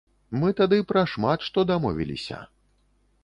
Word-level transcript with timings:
Мы 0.43 0.47
тады 0.59 0.79
пра 0.91 1.03
шмат 1.13 1.45
што 1.47 1.63
дамовіліся. 1.71 2.39